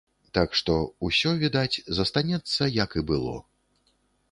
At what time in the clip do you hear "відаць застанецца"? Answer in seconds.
1.43-2.71